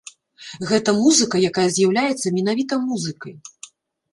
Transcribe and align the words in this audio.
Гэта 0.69 0.89
музыка, 1.01 1.35
якая 1.49 1.65
з'яўляецца 1.75 2.33
менавіта 2.39 2.73
музыкай. 2.89 3.33